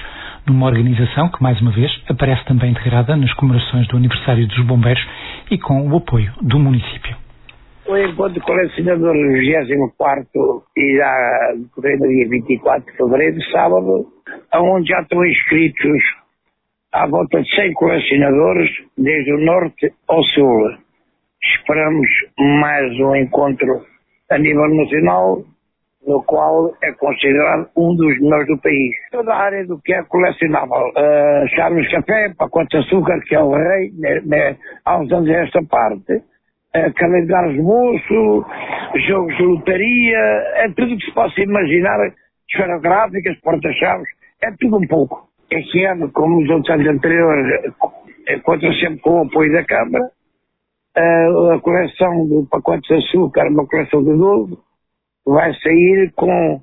numa 0.48 0.68
organização 0.68 1.30
que, 1.30 1.42
mais 1.44 1.60
uma 1.62 1.72
vez, 1.72 1.92
aparece 2.10 2.44
também 2.46 2.72
integrada 2.72 3.16
nas 3.16 3.34
comemorações 3.34 3.88
do 3.88 3.98
aniversário 3.98 4.48
dos 4.48 4.66
bombeiros 4.66 5.06
e 5.52 5.58
com 5.58 5.88
o 5.88 5.98
apoio 5.98 6.32
do 6.42 6.60
município. 6.60 7.16
O 7.88 7.98
encontro 7.98 8.42
colecionador 8.42 9.14
24 9.14 10.64
irá 10.76 11.54
decorrer 11.56 12.00
no 12.00 12.08
dia 12.08 12.28
24 12.30 12.92
de 12.92 12.98
fevereiro, 12.98 13.42
sábado, 13.52 14.08
onde 14.56 14.90
já 14.90 15.02
estão 15.02 15.26
inscritos 15.26 16.02
à 16.92 17.08
volta 17.08 17.42
de 17.42 17.56
100 17.56 17.74
colecionadores, 17.74 18.70
desde 18.98 19.34
o 19.34 19.46
norte 19.46 19.94
ao 20.08 20.22
sul. 20.24 20.78
Esperamos 21.42 22.10
mais 22.38 23.00
um 23.00 23.16
encontro 23.16 23.86
a 24.32 24.38
nível 24.38 24.68
nacional, 24.76 25.44
no 26.08 26.24
qual 26.24 26.74
é 26.82 26.94
considerado 26.94 27.70
um 27.76 27.94
dos 27.96 28.20
melhores 28.22 28.48
do 28.48 28.58
país. 28.60 28.96
Toda 29.12 29.34
a 29.34 29.38
área 29.38 29.68
do 29.68 29.80
que 29.82 29.94
é 29.94 30.02
colecionável, 30.04 30.88
uh, 30.88 31.48
chaves 31.54 31.92
café, 31.92 32.34
pacotes 32.38 32.70
de 32.70 32.78
açúcar, 32.88 33.20
que 33.28 33.36
é 33.36 33.42
o 33.42 33.52
rei, 33.52 33.92
né, 34.00 34.22
né, 34.26 34.58
há 34.86 34.98
uns 34.98 35.12
anos 35.12 35.30
esta 35.30 35.62
parte, 35.64 36.14
uh, 36.14 36.94
calendários 36.96 37.56
de 37.56 37.62
bolso, 37.62 38.46
jogos 39.08 39.36
de 39.36 39.44
lotaria, 39.44 40.18
é 40.56 40.70
tudo 40.76 40.94
o 40.94 40.98
que 40.98 41.06
se 41.06 41.14
possa 41.14 41.42
imaginar, 41.42 42.00
esferográficas, 42.50 43.38
porta-chaves, 43.42 44.08
é 44.42 44.50
tudo 44.60 44.78
um 44.78 44.88
pouco. 44.88 45.28
Este 45.52 45.84
ano, 45.84 46.10
como 46.14 46.40
nos 46.40 46.50
outros 46.50 46.74
anos 46.74 46.88
anteriores, 46.88 47.74
conta 48.44 48.72
sempre 48.74 49.00
com 49.00 49.22
o 49.22 49.26
apoio 49.26 49.52
da 49.52 49.64
Câmara, 49.66 50.06
uh, 50.98 51.52
a 51.52 51.60
coleção 51.60 52.28
do 52.28 52.48
pacote 52.50 52.88
de 52.88 52.94
açúcar, 52.96 53.48
uma 53.50 53.68
coleção 53.68 54.04
de 54.04 54.18
12, 54.18 54.67
vai 55.28 55.54
sair 55.56 56.12
com, 56.16 56.62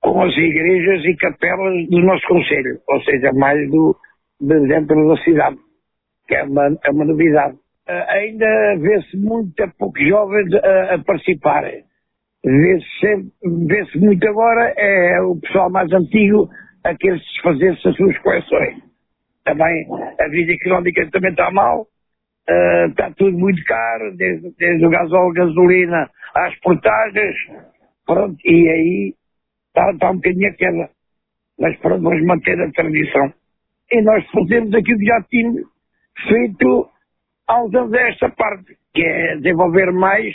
com 0.00 0.22
as 0.22 0.36
igrejas 0.36 1.04
e 1.04 1.16
capelas 1.16 1.88
do 1.88 2.00
nosso 2.00 2.26
Conselho, 2.26 2.80
ou 2.88 3.00
seja, 3.02 3.32
mais 3.34 3.70
do, 3.70 3.96
de 4.40 4.66
dentro 4.66 5.08
da 5.08 5.16
cidade, 5.22 5.56
que 6.26 6.34
é 6.34 6.44
uma, 6.44 6.66
é 6.84 6.90
uma 6.90 7.04
novidade. 7.04 7.54
Uh, 7.88 8.04
ainda 8.08 8.76
vê-se 8.80 9.16
muito 9.16 9.54
poucos 9.78 10.08
jovens 10.08 10.52
a, 10.54 10.94
a 10.94 10.98
participar. 11.04 11.62
Vê-se 12.44 13.30
vê 13.44 13.98
muito 13.98 14.28
agora 14.28 14.72
é 14.76 15.20
o 15.20 15.36
pessoal 15.36 15.70
mais 15.70 15.92
antigo 15.92 16.48
a 16.84 16.94
querer 16.94 17.18
desfazer-se 17.18 17.88
as 17.88 17.96
suas 17.96 18.18
coleções. 18.18 18.78
Também 19.44 19.86
a 20.20 20.28
vida 20.28 20.52
económica 20.52 21.08
também 21.10 21.30
está 21.30 21.50
mal, 21.52 21.86
está 22.90 23.10
tudo 23.12 23.36
muito 23.36 23.62
caro, 23.64 24.16
desde, 24.16 24.52
desde 24.56 24.86
o 24.86 24.90
gasóleo, 24.90 25.32
gasolina, 25.32 26.10
às 26.34 26.54
portagens, 26.60 27.36
pronto, 28.06 28.36
e 28.44 28.68
aí 28.68 29.14
está, 29.68 29.90
está 29.90 30.10
um 30.10 30.16
bocadinho 30.16 30.48
a 30.48 30.54
queda. 30.54 30.90
Mas 31.58 31.76
pronto, 31.78 32.02
vamos 32.02 32.24
manter 32.24 32.60
a 32.60 32.70
tradição. 32.70 33.32
E 33.90 34.02
nós 34.02 34.24
fazemos 34.30 34.74
aquilo 34.74 34.98
que 34.98 35.06
já 35.06 35.22
tínhamos 35.22 35.62
feito 36.28 36.88
uns 37.50 37.74
anos 37.74 37.92
esta 37.92 38.28
parte, 38.30 38.76
que 38.94 39.02
é 39.02 39.36
desenvolver 39.36 39.92
mais 39.92 40.34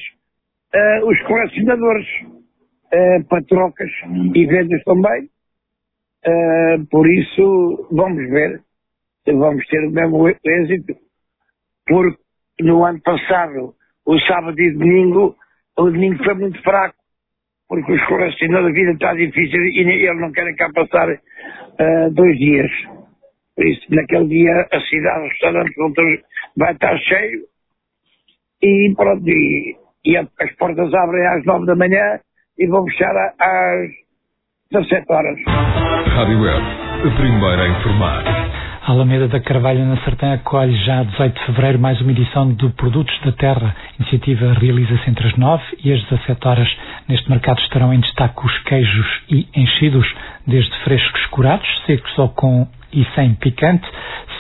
uh, 0.74 1.08
os 1.08 1.22
colecionadores 1.24 2.08
uh, 2.24 3.28
para 3.28 3.44
trocas 3.44 3.92
e 4.34 4.46
vendas 4.46 4.84
também. 4.84 5.30
Por 6.92 7.08
isso, 7.08 7.88
vamos 7.92 8.30
ver 8.30 8.62
se 9.26 9.34
vamos 9.34 9.66
ter 9.68 9.88
o 9.88 9.92
mesmo 9.92 10.30
êxito, 10.30 10.96
porque 11.88 12.18
no 12.62 12.86
ano 12.86 13.02
passado, 13.02 13.74
o 14.06 14.20
sábado 14.22 14.60
e 14.60 14.72
domingo, 14.74 15.36
o 15.78 15.86
domingo 15.86 16.24
foi 16.24 16.34
muito 16.36 16.62
fraco, 16.62 16.96
porque 17.68 17.92
os 17.92 18.06
colecionadores, 18.06 18.76
a 18.76 18.80
vida 18.80 18.92
está 18.92 19.14
difícil 19.14 19.62
e 19.62 19.80
eles 19.80 20.20
não 20.20 20.32
querem 20.32 20.56
cá 20.56 20.70
passar 20.74 21.10
uh, 21.10 22.12
dois 22.12 22.38
dias. 22.38 22.72
Por 23.56 23.66
isso, 23.66 23.86
naquele 23.90 24.28
dia, 24.28 24.68
a 24.72 24.80
cidade, 24.82 25.26
o 25.26 25.30
restaurante 25.30 25.74
vai 26.58 26.74
estar 26.74 26.98
cheio 26.98 27.42
e 28.62 28.94
pronto, 28.96 29.28
e, 29.28 29.76
e 30.06 30.18
as 30.18 30.56
portas 30.58 30.94
abrem 30.94 31.28
às 31.28 31.46
nove 31.46 31.66
da 31.66 31.76
manhã 31.76 32.20
e 32.58 32.68
vão 32.68 32.86
fechar 32.86 33.16
às 33.40 33.90
17 34.72 35.06
horas. 35.12 35.38
Rádio 35.46 36.42
Web, 36.42 36.62
a 36.62 37.16
primeira 37.18 37.64
a 37.64 37.70
informar. 37.70 38.41
A 38.92 38.94
Alameda 38.94 39.26
da 39.30 39.40
Carvalho 39.40 39.86
na 39.86 39.96
Sertã 40.04 40.34
acolhe 40.34 40.76
já 40.84 41.00
a 41.00 41.04
18 41.06 41.40
de 41.40 41.46
fevereiro 41.46 41.80
mais 41.80 42.02
uma 42.02 42.12
edição 42.12 42.52
do 42.52 42.72
Produtos 42.72 43.18
da 43.24 43.32
Terra. 43.32 43.74
A 43.74 44.02
iniciativa 44.02 44.52
realiza-se 44.52 45.10
entre 45.10 45.30
as 45.30 45.38
9 45.38 45.64
e 45.82 45.94
as 45.94 46.04
17 46.10 46.46
horas. 46.46 46.70
Neste 47.08 47.30
mercado 47.30 47.62
estarão 47.62 47.94
em 47.94 48.02
destaque 48.02 48.46
os 48.46 48.58
queijos 48.64 49.08
e 49.30 49.48
enchidos, 49.56 50.06
desde 50.46 50.78
frescos 50.80 51.26
curados, 51.28 51.66
secos 51.86 52.20
ou 52.20 52.28
com 52.32 52.68
e 52.92 53.06
sem 53.16 53.34
picante, 53.36 53.88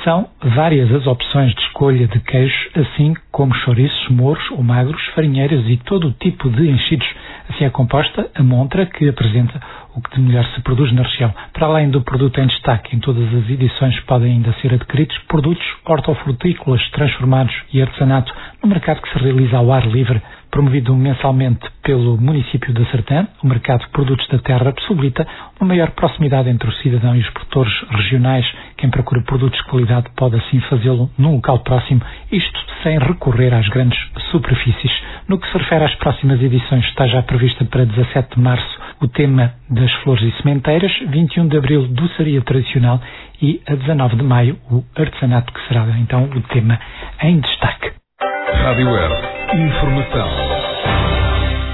são 0.03 0.27
várias 0.41 0.91
as 0.93 1.07
opções 1.07 1.53
de 1.55 1.61
escolha 1.61 2.05
de 2.07 2.19
queijos, 2.19 2.69
assim 2.75 3.13
como 3.31 3.55
chouriços, 3.55 4.09
moros 4.09 4.43
ou 4.51 4.61
magros, 4.61 5.01
farinheiras 5.15 5.63
e 5.65 5.77
todo 5.77 6.09
o 6.09 6.11
tipo 6.11 6.49
de 6.49 6.69
enchidos. 6.69 7.07
Assim 7.49 7.63
é 7.63 7.69
composta 7.69 8.29
a 8.35 8.43
montra 8.43 8.85
que 8.85 9.07
apresenta 9.07 9.61
o 9.95 10.01
que 10.01 10.15
de 10.15 10.21
melhor 10.21 10.45
se 10.53 10.61
produz 10.61 10.91
na 10.93 11.03
região. 11.03 11.33
Para 11.53 11.67
além 11.67 11.89
do 11.89 12.01
produto 12.01 12.39
em 12.39 12.47
destaque, 12.47 12.95
em 12.95 12.99
todas 12.99 13.27
as 13.33 13.49
edições 13.49 13.99
podem 14.01 14.33
ainda 14.33 14.53
ser 14.61 14.73
adquiridos 14.73 15.17
produtos 15.27 15.65
hortofrutícolas 15.85 16.81
transformados 16.91 17.53
e 17.73 17.81
artesanato 17.81 18.33
no 18.61 18.69
mercado 18.69 19.01
que 19.01 19.11
se 19.11 19.19
realiza 19.23 19.57
ao 19.57 19.71
ar 19.71 19.87
livre 19.87 20.21
promovido 20.51 20.93
mensalmente 20.93 21.65
pelo 21.81 22.17
município 22.17 22.73
de 22.73 22.85
Sertã, 22.91 23.25
o 23.41 23.47
mercado 23.47 23.85
de 23.85 23.89
produtos 23.89 24.27
da 24.27 24.37
terra 24.37 24.73
possibilita 24.73 25.25
uma 25.59 25.69
maior 25.69 25.91
proximidade 25.91 26.49
entre 26.49 26.69
o 26.69 26.73
cidadão 26.73 27.15
e 27.15 27.21
os 27.21 27.29
produtores 27.29 27.73
regionais. 27.89 28.45
Quem 28.77 28.89
procura 28.89 29.21
produtos 29.21 29.57
de 29.59 29.65
qualidade 29.67 30.07
pode 30.15 30.35
assim 30.35 30.59
fazê-lo 30.61 31.09
num 31.17 31.35
local 31.35 31.59
próximo, 31.59 32.01
isto 32.31 32.59
sem 32.83 32.99
recorrer 32.99 33.53
às 33.53 33.67
grandes 33.69 33.97
superfícies. 34.29 34.91
No 35.27 35.39
que 35.39 35.49
se 35.49 35.57
refere 35.57 35.85
às 35.85 35.95
próximas 35.95 36.41
edições, 36.41 36.85
está 36.85 37.07
já 37.07 37.23
prevista 37.23 37.63
para 37.65 37.85
17 37.85 38.35
de 38.35 38.41
março 38.41 38.81
o 38.99 39.07
tema 39.07 39.53
das 39.81 39.91
flores 40.03 40.23
e 40.23 40.41
sementeiras, 40.43 40.91
21 41.09 41.47
de 41.47 41.57
abril, 41.57 41.87
doçaria 41.87 42.39
tradicional 42.41 43.01
e 43.41 43.59
a 43.67 43.73
19 43.73 44.15
de 44.15 44.23
maio, 44.23 44.57
o 44.69 44.83
artesanato, 44.95 45.51
que 45.51 45.67
será 45.67 45.87
então 45.97 46.25
o 46.25 46.41
tema 46.53 46.79
em 47.23 47.39
destaque. 47.39 47.91
Rádio 48.19 48.91
Web. 48.91 49.15
Informação. 49.55 50.29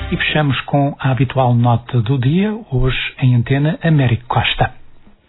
E 0.10 0.16
fechamos 0.16 0.60
com 0.62 0.96
a 0.98 1.12
habitual 1.12 1.54
nota 1.54 2.02
do 2.02 2.18
dia, 2.18 2.58
hoje 2.72 2.98
em 3.22 3.36
antena, 3.36 3.78
Américo 3.84 4.24
Costa. 4.30 4.72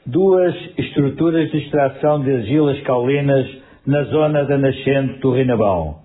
Duas 0.06 0.54
estruturas 0.78 1.50
de 1.50 1.58
extração 1.58 2.23
de 2.23 2.30
argilas 2.30 2.80
caulinas 2.82 3.44
na 3.85 4.04
zona 4.04 4.44
da 4.44 4.56
nascente 4.56 5.18
do 5.18 5.32
Rinabão. 5.32 5.97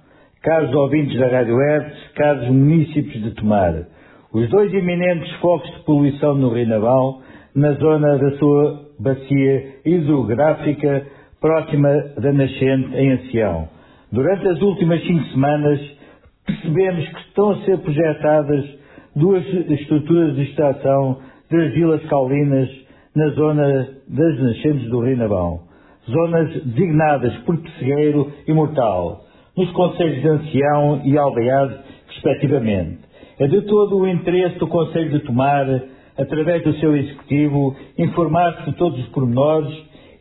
Caros 0.41 0.73
ouvintes 0.73 1.19
da 1.19 1.27
Rádio 1.27 1.55
Hertz, 1.55 2.11
caros 2.15 2.47
municípios 2.47 3.23
de 3.23 3.31
Tomar. 3.31 3.92
Os 4.33 4.49
dois 4.49 4.73
iminentes 4.73 5.31
focos 5.33 5.69
de 5.69 5.83
poluição 5.83 6.33
no 6.33 6.49
Rinabão, 6.49 7.21
na 7.53 7.73
zona 7.73 8.17
da 8.17 8.31
sua 8.37 8.87
bacia 8.99 9.75
hidrográfica 9.85 11.05
próxima 11.39 11.89
da 12.17 12.33
nascente 12.33 12.95
em 12.95 13.11
Ancião. 13.11 13.69
Durante 14.11 14.47
as 14.47 14.59
últimas 14.59 15.03
cinco 15.03 15.23
semanas, 15.25 15.79
percebemos 16.47 17.07
que 17.09 17.19
estão 17.19 17.51
a 17.51 17.57
ser 17.57 17.77
projetadas 17.77 18.65
duas 19.15 19.45
estruturas 19.69 20.35
de 20.35 20.41
extração 20.45 21.19
de 21.51 21.55
argilas 21.55 22.03
caulinas 22.05 22.69
na 23.15 23.29
zona 23.29 23.87
das 24.07 24.39
nascentes 24.39 24.89
do 24.89 25.01
Rinabão, 25.01 25.59
zonas 26.09 26.63
designadas 26.63 27.35
por 27.45 27.55
Pessegueiro 27.57 28.31
e 28.47 28.51
Mortal, 28.51 29.25
nos 29.55 29.69
conselhos 29.73 30.21
de 30.23 30.27
Ancião 30.27 31.01
e 31.05 31.15
Aldeado, 31.19 31.77
respectivamente. 32.07 33.02
É 33.43 33.47
de 33.47 33.59
todo 33.63 33.97
o 33.97 34.07
interesse 34.07 34.57
do 34.57 34.67
Conselho 34.67 35.11
de 35.11 35.19
Tomar, 35.19 35.67
através 36.17 36.63
do 36.63 36.79
seu 36.79 36.95
Executivo, 36.95 37.75
informar-se 37.97 38.71
de 38.71 38.77
todos 38.77 38.97
os 38.97 39.07
pormenores, 39.09 39.69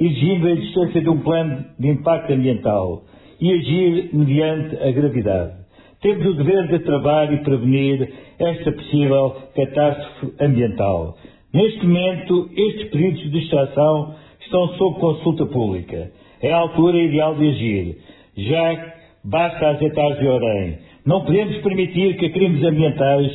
exigindo 0.00 0.48
a 0.48 0.50
existência 0.50 1.00
de 1.00 1.08
um 1.08 1.20
plano 1.20 1.64
de 1.78 1.88
impacto 1.88 2.32
ambiental 2.32 3.04
e 3.40 3.52
agir 3.52 4.10
mediante 4.12 4.74
a 4.76 4.90
gravidade. 4.90 5.52
Temos 6.00 6.26
o 6.26 6.34
dever 6.34 6.66
de 6.66 6.80
travar 6.80 7.32
e 7.32 7.36
prevenir 7.44 8.12
esta 8.40 8.72
possível 8.72 9.36
catástrofe 9.54 10.34
ambiental. 10.40 11.16
Neste 11.54 11.86
momento, 11.86 12.50
estes 12.56 12.90
pedidos 12.90 13.30
de 13.30 13.38
extração 13.38 14.16
estão 14.40 14.66
sob 14.76 14.98
consulta 14.98 15.46
pública. 15.46 16.10
É 16.42 16.52
a 16.52 16.56
altura 16.56 16.98
ideal 16.98 17.36
de 17.36 17.48
agir. 17.50 17.98
Já 18.36 18.94
basta 19.22 19.68
azeitar 19.68 20.18
de 20.18 20.26
orém. 20.26 20.91
Não 21.04 21.24
podemos 21.24 21.56
permitir 21.58 22.16
que 22.16 22.30
crimes 22.30 22.64
ambientais 22.64 23.32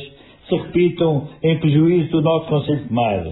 se 0.48 0.56
repitam 0.56 1.28
em 1.42 1.58
prejuízo 1.58 2.10
do 2.10 2.22
nosso 2.22 2.48
Conselho 2.48 2.86
de 2.86 2.92
Mar. 2.92 3.24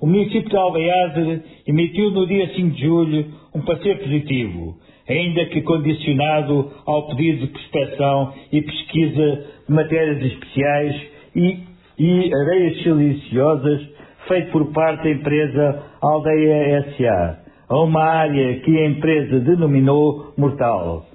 O 0.00 0.06
município 0.06 0.48
de 0.48 0.56
Alveiade 0.56 1.42
emitiu 1.66 2.10
no 2.12 2.26
dia 2.26 2.48
5 2.54 2.70
de 2.70 2.82
julho 2.82 3.26
um 3.54 3.62
parecer 3.62 3.98
positivo 3.98 4.76
ainda 5.10 5.44
que 5.46 5.62
condicionado 5.62 6.70
ao 6.86 7.08
pedido 7.08 7.46
de 7.46 7.52
prospeção 7.52 8.32
e 8.52 8.62
pesquisa 8.62 9.44
de 9.68 9.74
matérias 9.74 10.22
especiais 10.24 11.02
e, 11.34 11.58
e 11.98 12.34
areias 12.34 12.82
siliciosas 12.82 13.88
feito 14.28 14.52
por 14.52 14.72
parte 14.72 15.04
da 15.04 15.10
empresa 15.10 15.82
Aldeia 16.00 16.94
SA, 16.96 17.38
a 17.68 17.78
uma 17.80 18.04
área 18.04 18.60
que 18.60 18.78
a 18.78 18.86
empresa 18.86 19.40
denominou 19.40 20.32
mortal. 20.36 21.06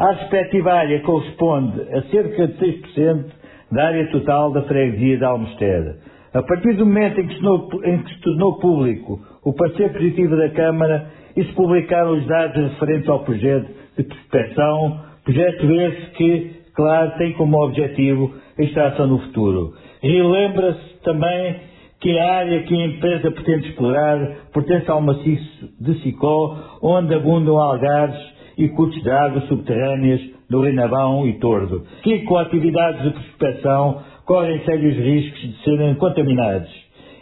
A 0.00 0.12
respectiva 0.12 0.72
área 0.72 0.98
corresponde 1.00 1.82
a 1.92 2.00
cerca 2.04 2.48
de 2.48 2.54
6% 2.54 3.26
da 3.70 3.84
área 3.84 4.10
total 4.10 4.50
da 4.50 4.62
freguesia 4.62 5.18
de 5.18 5.24
Almester. 5.26 5.96
A 6.32 6.42
partir 6.42 6.72
do 6.72 6.86
momento 6.86 7.20
em 7.20 7.26
que, 7.26 7.34
tornou, 7.34 7.68
em 7.84 7.98
que 7.98 8.14
se 8.14 8.20
tornou 8.22 8.58
público 8.58 9.20
o 9.44 9.52
parecer 9.52 9.92
positivo 9.92 10.38
da 10.38 10.48
Câmara, 10.48 11.06
e 11.36 11.44
se 11.44 11.52
publicaram 11.52 12.12
os 12.12 12.26
dados 12.26 12.72
referentes 12.72 13.08
ao 13.10 13.20
projeto 13.24 13.68
de 13.98 14.04
prospecção, 14.04 15.00
projeto 15.22 15.70
esse 15.70 16.10
que, 16.12 16.50
claro, 16.74 17.18
tem 17.18 17.34
como 17.34 17.62
objetivo 17.62 18.34
a 18.58 18.62
extração 18.62 19.06
no 19.06 19.18
futuro. 19.18 19.74
Lembra-se 20.02 21.02
também 21.04 21.56
que 22.00 22.18
a 22.18 22.36
área 22.36 22.62
que 22.62 22.74
a 22.74 22.86
empresa 22.86 23.30
pretende 23.30 23.68
explorar 23.68 24.18
pertence 24.50 24.90
ao 24.90 25.02
maciço 25.02 25.68
de 25.78 25.94
Sicó, 26.00 26.78
onde 26.82 27.14
abundam 27.14 27.58
algares 27.58 28.39
e 28.60 28.68
curtos 28.68 29.02
de 29.02 29.10
água 29.10 29.40
subterrâneas 29.48 30.20
do 30.50 30.60
Renavão 30.60 31.26
e 31.26 31.38
Tordo, 31.38 31.82
que 32.02 32.18
com 32.20 32.36
atividades 32.36 33.02
de 33.02 33.10
prospecção 33.10 34.02
correm 34.26 34.60
sérios 34.64 34.96
riscos 34.96 35.40
de 35.40 35.64
serem 35.64 35.94
contaminados. 35.94 36.70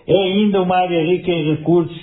É 0.09 0.16
ainda 0.16 0.62
uma 0.62 0.77
área 0.77 1.01
rica 1.05 1.31
em 1.31 1.55
recursos 1.55 1.96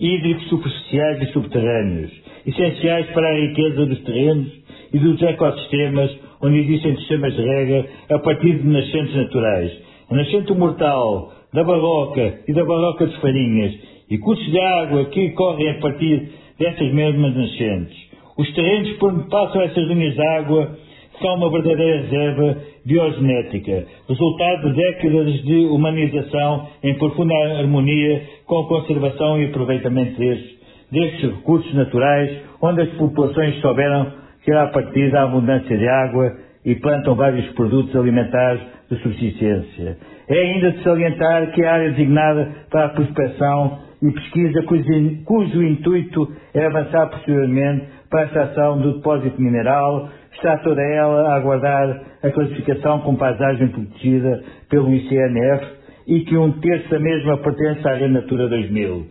hídricos 0.00 0.48
superficiais 0.48 1.22
e 1.22 1.32
subterrâneos, 1.32 2.10
essenciais 2.44 3.06
para 3.10 3.28
a 3.28 3.40
riqueza 3.40 3.86
dos 3.86 4.02
terrenos 4.02 4.52
e 4.92 4.98
dos 4.98 5.22
ecossistemas 5.22 6.10
onde 6.42 6.58
existem 6.58 6.96
sistemas 6.96 7.36
de 7.36 7.42
rega 7.42 7.86
a 8.10 8.18
partir 8.18 8.58
de 8.58 8.66
nascentes 8.66 9.14
naturais. 9.14 9.72
A 10.10 10.14
nascente 10.16 10.52
mortal 10.54 11.32
da 11.52 11.62
Barroca 11.62 12.40
e 12.48 12.52
da 12.52 12.64
Barroca 12.64 13.06
de 13.06 13.16
Farinhas 13.20 13.74
e 14.10 14.18
cursos 14.18 14.44
de 14.50 14.58
água 14.58 15.04
que 15.04 15.30
correm 15.30 15.70
a 15.70 15.74
partir 15.74 16.30
dessas 16.58 16.92
mesmas 16.92 17.36
nascentes. 17.36 18.01
Os 18.42 18.52
terrenos 18.54 18.90
por 18.94 19.12
onde 19.12 19.28
passam 19.30 19.62
essas 19.62 19.86
linhas 19.86 20.14
de 20.14 20.20
água 20.20 20.76
são 21.20 21.36
uma 21.36 21.48
verdadeira 21.48 22.00
reserva 22.00 22.56
biogenética, 22.84 23.86
resultado 24.08 24.70
de 24.70 24.82
décadas 24.82 25.42
de 25.44 25.66
humanização 25.66 26.66
em 26.82 26.98
profunda 26.98 27.32
harmonia 27.60 28.20
com 28.44 28.58
a 28.58 28.66
conservação 28.66 29.40
e 29.40 29.44
aproveitamento 29.44 30.18
destes, 30.18 30.58
destes 30.90 31.30
recursos 31.30 31.72
naturais, 31.72 32.36
onde 32.60 32.80
as 32.82 32.88
populações 32.94 33.60
souberam 33.60 34.12
tirar 34.44 34.72
partido 34.72 35.12
da 35.12 35.22
abundância 35.22 35.78
de 35.78 35.86
água 35.86 36.32
e 36.64 36.74
plantam 36.74 37.14
vários 37.14 37.46
produtos 37.52 37.94
alimentares 37.94 38.60
de 38.90 39.00
subsistência. 39.02 39.98
É 40.28 40.34
ainda 40.34 40.72
de 40.72 40.82
salientar 40.82 41.52
que 41.52 41.64
a 41.64 41.74
área 41.74 41.90
designada 41.90 42.50
para 42.68 42.86
a 42.86 42.88
prospecção 42.88 43.78
e 44.02 44.10
pesquisa, 44.10 44.62
cujo, 44.64 44.84
cujo 45.24 45.62
intuito 45.62 46.28
é 46.52 46.66
avançar 46.66 47.06
posteriormente 47.08 48.01
para 48.12 48.20
a 48.20 48.24
extração 48.26 48.78
do 48.78 48.98
depósito 48.98 49.40
mineral, 49.40 50.10
está 50.34 50.58
toda 50.58 50.82
ela 50.82 51.30
a 51.30 51.36
aguardar 51.36 52.02
a 52.22 52.30
classificação 52.30 53.00
com 53.00 53.16
paisagem 53.16 53.68
protegida 53.68 54.44
pelo 54.68 54.94
ICNF 54.94 55.66
e 56.06 56.20
que 56.20 56.36
um 56.36 56.52
terço 56.60 56.90
da 56.90 57.00
mesma 57.00 57.38
pertence 57.38 57.88
à 57.88 57.94
Rede 57.94 58.12
Natura 58.12 58.48
2000. 58.48 59.06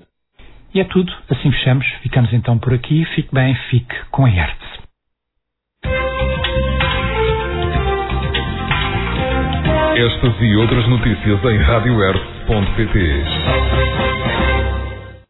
E 0.74 0.80
é 0.80 0.86
tudo, 0.86 1.12
assim 1.30 1.52
fechamos. 1.52 1.86
Ficamos 2.04 2.32
então 2.32 2.58
por 2.60 2.74
aqui. 2.74 3.04
Fique 3.16 3.34
bem, 3.34 3.54
fique 3.70 3.96
com 4.12 4.26
a 4.26 4.30
Hertz. 4.30 4.72
Estas 9.98 10.42
e 10.42 10.56
outras 10.56 10.88
notícias 10.88 11.44
em 11.44 11.58
radiohertz.pt 11.58 14.11